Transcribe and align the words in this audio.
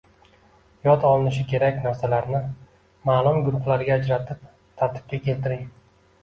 Yod 0.85 1.03
olinishi 1.09 1.43
kerak 1.51 1.77
narsalarni 1.83 2.39
ma’lum 3.11 3.37
guruhlarga 3.49 3.93
ajratib, 3.99 4.49
tartibga 4.81 5.21
keltiring. 5.29 5.63